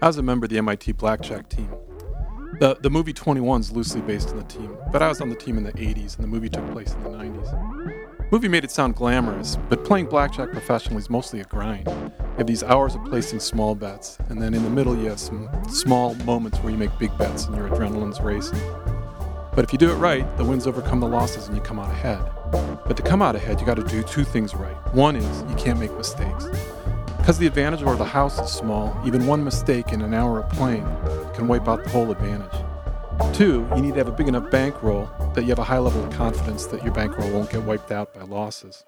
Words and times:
I 0.00 0.06
was 0.06 0.16
a 0.16 0.22
member 0.22 0.44
of 0.44 0.50
the 0.50 0.58
MIT 0.58 0.92
blackjack 0.92 1.48
team. 1.48 1.68
The, 2.60 2.76
the 2.80 2.88
movie 2.88 3.12
21 3.12 3.62
is 3.62 3.72
loosely 3.72 4.00
based 4.00 4.28
on 4.28 4.36
the 4.36 4.44
team, 4.44 4.76
but 4.92 5.02
I 5.02 5.08
was 5.08 5.20
on 5.20 5.28
the 5.28 5.34
team 5.34 5.58
in 5.58 5.64
the 5.64 5.72
80s 5.72 6.14
and 6.14 6.22
the 6.22 6.28
movie 6.28 6.48
took 6.48 6.70
place 6.70 6.94
in 6.94 7.02
the 7.02 7.10
90s. 7.10 7.50
The 8.18 8.26
movie 8.30 8.46
made 8.46 8.62
it 8.62 8.70
sound 8.70 8.94
glamorous, 8.94 9.56
but 9.68 9.84
playing 9.84 10.06
blackjack 10.06 10.52
professionally 10.52 10.98
is 10.98 11.10
mostly 11.10 11.40
a 11.40 11.44
grind. 11.44 11.88
You 11.88 12.34
have 12.36 12.46
these 12.46 12.62
hours 12.62 12.94
of 12.94 13.04
placing 13.06 13.40
small 13.40 13.74
bets, 13.74 14.18
and 14.28 14.40
then 14.40 14.54
in 14.54 14.62
the 14.62 14.70
middle 14.70 14.96
you 14.96 15.08
have 15.08 15.18
some 15.18 15.50
small 15.68 16.14
moments 16.16 16.58
where 16.58 16.70
you 16.70 16.78
make 16.78 16.96
big 17.00 17.16
bets 17.18 17.46
and 17.46 17.56
your 17.56 17.68
adrenaline's 17.68 18.20
racing. 18.20 18.60
But 19.56 19.64
if 19.64 19.72
you 19.72 19.80
do 19.80 19.90
it 19.90 19.96
right, 19.96 20.24
the 20.36 20.44
wins 20.44 20.68
overcome 20.68 21.00
the 21.00 21.08
losses 21.08 21.48
and 21.48 21.56
you 21.56 21.62
come 21.62 21.80
out 21.80 21.90
ahead. 21.90 22.20
But 22.86 22.96
to 22.98 23.02
come 23.02 23.20
out 23.20 23.34
ahead, 23.34 23.58
you 23.58 23.66
got 23.66 23.78
to 23.78 23.84
do 23.84 24.04
two 24.04 24.22
things 24.22 24.54
right. 24.54 24.76
One 24.94 25.16
is 25.16 25.42
you 25.50 25.56
can't 25.56 25.80
make 25.80 25.92
mistakes. 25.96 26.46
Because 27.28 27.40
the 27.40 27.46
advantage 27.46 27.82
over 27.82 27.94
the 27.94 28.06
house 28.06 28.38
is 28.38 28.50
small, 28.50 28.98
even 29.04 29.26
one 29.26 29.44
mistake 29.44 29.92
in 29.92 30.00
an 30.00 30.14
hour 30.14 30.40
of 30.40 30.48
playing 30.48 30.86
can 31.34 31.46
wipe 31.46 31.68
out 31.68 31.84
the 31.84 31.90
whole 31.90 32.10
advantage. 32.10 32.50
Two, 33.34 33.68
you 33.76 33.82
need 33.82 33.90
to 33.90 33.98
have 33.98 34.08
a 34.08 34.12
big 34.12 34.28
enough 34.28 34.50
bankroll 34.50 35.10
that 35.34 35.42
you 35.42 35.48
have 35.48 35.58
a 35.58 35.64
high 35.64 35.76
level 35.76 36.02
of 36.02 36.10
confidence 36.10 36.64
that 36.68 36.82
your 36.82 36.94
bankroll 36.94 37.30
won't 37.30 37.50
get 37.50 37.62
wiped 37.64 37.92
out 37.92 38.14
by 38.14 38.22
losses. 38.22 38.86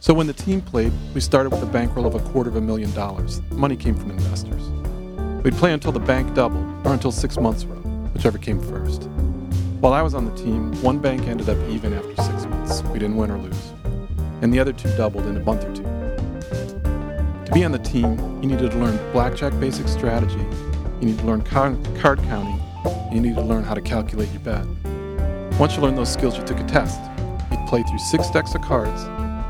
So 0.00 0.14
when 0.14 0.26
the 0.26 0.32
team 0.32 0.62
played, 0.62 0.90
we 1.12 1.20
started 1.20 1.50
with 1.50 1.62
a 1.62 1.66
bankroll 1.66 2.06
of 2.06 2.14
a 2.14 2.20
quarter 2.30 2.48
of 2.48 2.56
a 2.56 2.62
million 2.62 2.90
dollars. 2.94 3.42
Money 3.50 3.76
came 3.76 3.94
from 3.94 4.10
investors. 4.10 4.70
We'd 5.44 5.52
play 5.52 5.74
until 5.74 5.92
the 5.92 6.00
bank 6.00 6.34
doubled, 6.34 6.64
or 6.86 6.94
until 6.94 7.12
six 7.12 7.38
months 7.38 7.66
were 7.66 7.76
up, 7.76 8.14
whichever 8.14 8.38
came 8.38 8.58
first. 8.58 9.02
While 9.80 9.92
I 9.92 10.00
was 10.00 10.14
on 10.14 10.24
the 10.24 10.34
team, 10.34 10.72
one 10.80 10.98
bank 10.98 11.28
ended 11.28 11.50
up 11.50 11.58
even 11.68 11.92
after 11.92 12.22
six 12.22 12.46
months. 12.46 12.82
We 12.84 12.98
didn't 12.98 13.16
win 13.16 13.30
or 13.30 13.36
lose. 13.36 13.72
And 14.40 14.50
the 14.50 14.60
other 14.60 14.72
two 14.72 14.88
doubled 14.96 15.26
in 15.26 15.36
a 15.36 15.40
month 15.40 15.62
or 15.66 15.76
two. 15.76 15.99
To 17.50 17.54
be 17.54 17.64
on 17.64 17.72
the 17.72 17.80
team, 17.80 18.16
you 18.40 18.48
needed 18.48 18.70
to 18.70 18.78
learn 18.78 18.96
blackjack 19.10 19.58
basic 19.58 19.88
strategy, 19.88 20.38
you 21.00 21.08
need 21.08 21.18
to 21.18 21.24
learn 21.24 21.42
card 21.42 21.82
counting, 22.22 22.60
you 23.12 23.20
need 23.20 23.34
to 23.34 23.40
learn 23.40 23.64
how 23.64 23.74
to 23.74 23.80
calculate 23.80 24.30
your 24.30 24.40
bet. 24.42 24.64
Once 25.58 25.74
you 25.74 25.82
learned 25.82 25.98
those 25.98 26.12
skills, 26.12 26.38
you 26.38 26.44
took 26.44 26.60
a 26.60 26.64
test. 26.68 27.00
You'd 27.50 27.66
play 27.66 27.82
through 27.82 27.98
six 27.98 28.30
decks 28.30 28.54
of 28.54 28.62
cards, 28.62 29.02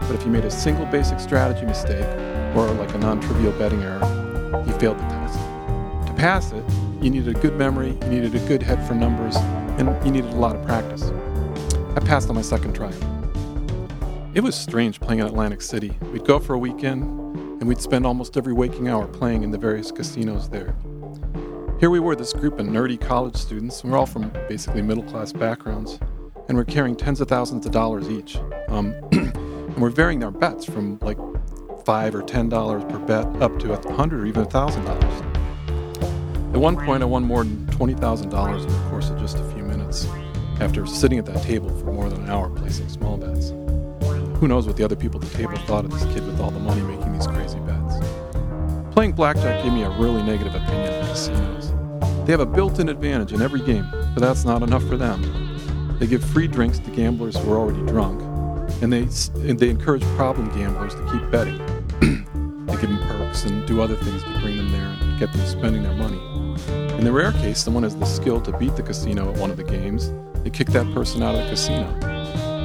but 0.09 0.15
if 0.15 0.25
you 0.25 0.31
made 0.31 0.47
a 0.47 0.51
single 0.51 0.87
basic 0.87 1.21
strategy 1.21 1.67
mistake, 1.67 2.07
or 2.57 2.71
like 2.73 2.95
a 2.95 2.99
non 2.99 3.21
trivial 3.21 3.53
betting 3.53 3.83
error, 3.83 4.65
you 4.67 4.73
failed 4.79 4.97
the 4.97 5.03
test. 5.03 5.39
To 6.07 6.15
pass 6.17 6.53
it, 6.53 6.65
you 7.03 7.11
needed 7.11 7.37
a 7.37 7.39
good 7.39 7.59
memory, 7.59 7.99
you 8.01 8.09
needed 8.09 8.35
a 8.35 8.49
good 8.49 8.63
head 8.63 8.83
for 8.89 8.95
numbers, 8.95 9.37
and 9.77 10.07
you 10.07 10.11
needed 10.11 10.33
a 10.33 10.37
lot 10.37 10.57
of 10.57 10.65
practice. 10.65 11.03
I 11.95 12.01
passed 12.01 12.31
on 12.31 12.35
my 12.35 12.41
second 12.41 12.73
try. 12.73 12.95
It 14.33 14.41
was 14.41 14.55
strange 14.55 15.01
playing 15.01 15.21
in 15.21 15.27
Atlantic 15.27 15.61
City. 15.61 15.99
We'd 16.15 16.25
go 16.25 16.39
for 16.39 16.55
a 16.55 16.59
weekend, 16.59 17.21
and 17.61 17.69
we'd 17.69 17.81
spend 17.81 18.07
almost 18.07 18.37
every 18.37 18.53
waking 18.53 18.89
hour 18.89 19.07
playing 19.07 19.43
in 19.43 19.51
the 19.51 19.59
various 19.59 19.93
casinos 19.93 20.49
there. 20.49 20.75
Here 21.79 21.91
we 21.91 22.01
were, 22.01 22.17
this 22.17 22.33
group 22.33 22.59
of 22.59 22.67
nerdy 22.67 23.01
college 23.01 23.37
students, 23.37 23.83
and 23.83 23.93
we're 23.93 23.99
all 23.99 24.07
from 24.07 24.31
basically 24.49 24.83
middle 24.83 25.05
class 25.05 25.33
backgrounds, 25.33 25.99
and 26.49 26.57
we're 26.57 26.65
carrying 26.65 26.97
tens 26.97 27.21
of 27.21 27.29
thousands 27.29 27.65
of 27.67 27.73
dollars 27.73 28.09
each. 28.11 28.37
Um, 28.69 28.95
and 29.13 29.77
we're 29.77 29.91
varying 29.91 30.25
our 30.25 30.31
bets 30.31 30.65
from 30.65 30.99
like 31.01 31.19
five 31.85 32.15
or 32.15 32.23
ten 32.23 32.49
dollars 32.49 32.83
per 32.85 32.99
bet 32.99 33.27
up 33.43 33.59
to 33.61 33.73
a 33.73 33.93
hundred 33.95 34.21
or 34.21 34.27
even 34.27 34.43
a 34.43 34.51
thousand 34.51 34.85
dollars. 34.85 35.23
At 36.53 36.59
one 36.59 36.77
point, 36.85 37.03
I 37.03 37.07
won 37.07 37.23
more 37.25 37.45
than 37.45 37.65
$20,000 37.69 38.63
in 38.63 38.69
the 38.69 38.91
course 38.91 39.09
of 39.09 39.21
just 39.21 39.39
a 39.39 39.45
few 39.53 39.63
minutes 39.63 40.07
after 40.61 40.85
sitting 40.85 41.19
at 41.19 41.27
that 41.27 41.43
table 41.45 41.71
for 41.79 41.93
more 41.93 42.11
than 42.11 42.25
an 42.25 42.29
hour 42.29 42.51
placing 42.51 42.89
small 42.89 43.17
bets. 43.17 43.51
Who 44.41 44.49
knows 44.49 44.67
what 44.67 44.77
the 44.77 44.85
other 44.85 44.97
people 44.97 45.23
at 45.23 45.31
the 45.31 45.37
table 45.39 45.57
thought 45.59 45.85
of 45.85 45.93
this 45.93 46.03
kid 46.13 46.27
with 46.27 46.41
all 46.41 46.51
the 46.51 46.59
money 46.59 46.83
making 46.83 47.13
these 47.13 47.27
crazy. 47.29 47.40
Playing 48.93 49.13
blackjack 49.13 49.63
gave 49.63 49.73
me 49.73 49.83
a 49.83 49.91
really 49.91 50.23
negative 50.23 50.55
opinion 50.55 50.93
of 50.93 51.09
casinos. 51.09 51.73
They 52.27 52.33
have 52.33 52.41
a 52.41 52.47
built 52.47 52.81
in 52.81 52.89
advantage 52.89 53.33
in 53.33 53.41
every 53.41 53.61
game, 53.61 53.87
but 53.91 54.21
that's 54.21 54.45
not 54.45 54.63
enough 54.63 54.87
for 54.89 54.97
them. 54.97 55.97
They 55.99 56.07
give 56.07 56.25
free 56.25 56.49
drinks 56.49 56.79
to 56.81 56.91
gamblers 56.91 57.37
who 57.37 57.53
are 57.53 57.57
already 57.57 57.85
drunk, 57.87 58.21
and 58.83 58.93
they, 58.93 59.09
and 59.49 59.59
they 59.59 59.71
encourage 59.71 60.03
problem 60.17 60.49
gamblers 60.51 60.95
to 60.95 61.11
keep 61.13 61.31
betting. 61.31 61.59
they 62.67 62.73
give 62.73 62.91
them 62.91 62.99
perks 63.07 63.45
and 63.45 63.67
do 63.67 63.81
other 63.81 63.97
things 63.97 64.23
to 64.25 64.31
bring 64.41 64.57
them 64.57 64.73
there 64.73 64.97
and 65.01 65.19
get 65.21 65.33
them 65.33 65.47
spending 65.47 65.83
their 65.83 65.95
money. 65.95 66.21
In 66.99 67.05
the 67.05 67.13
rare 67.13 67.33
case, 67.33 67.63
someone 67.63 67.85
has 67.85 67.97
the 67.97 68.07
skill 68.07 68.41
to 68.41 68.57
beat 68.59 68.75
the 68.77 68.83
casino 68.83 69.33
at 69.33 69.39
one 69.39 69.51
of 69.51 69.57
the 69.57 69.65
games, 69.65 70.13
they 70.43 70.51
kick 70.51 70.69
that 70.69 70.93
person 70.95 71.23
out 71.23 71.35
of 71.35 71.45
the 71.45 71.51
casino. 71.51 71.87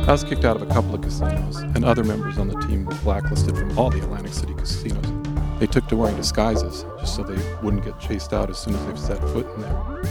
I 0.08 0.12
was 0.12 0.24
kicked 0.24 0.46
out 0.46 0.56
of 0.56 0.62
a 0.62 0.68
couple 0.68 0.96
of 0.96 1.02
casinos, 1.02 1.58
and 1.58 1.84
other 1.84 2.03
members 2.03 2.38
on 2.38 2.47
the 2.47 2.59
team 2.62 2.85
were 2.85 2.96
blacklisted 2.96 3.58
from 3.58 3.78
all 3.78 3.90
the 3.90 4.00
Atlantic 4.00 4.34
City 4.34 4.53
casinos. 4.53 5.15
They 5.59 5.67
took 5.67 5.88
to 5.88 5.95
wearing 5.95 6.17
disguises 6.17 6.85
just 6.99 7.16
so 7.16 7.23
they 7.23 7.41
wouldn't 7.61 7.85
get 7.85 7.97
chased 7.99 8.33
out 8.33 8.49
as 8.49 8.57
soon 8.57 8.75
as 8.75 8.85
they've 8.85 8.99
set 8.99 9.19
foot 9.29 9.47
in 9.55 9.61
there. 9.61 10.01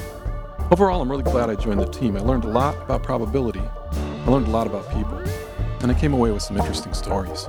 Overall, 0.71 1.03
I'm 1.03 1.11
really 1.11 1.23
glad 1.23 1.51
I 1.51 1.55
joined 1.55 1.81
the 1.81 1.87
team. 1.87 2.17
I 2.17 2.21
learned 2.21 2.45
a 2.45 2.49
lot 2.49 2.77
about 2.83 3.03
probability, 3.03 3.63
I 3.93 4.31
learned 4.31 4.47
a 4.47 4.51
lot 4.51 4.67
about 4.67 4.89
people, 4.91 5.19
and 5.81 5.93
I 5.93 5.95
came 5.95 6.15
away 6.15 6.31
with 6.31 6.43
some 6.43 6.57
interesting 6.57 6.95
stories. 6.95 7.47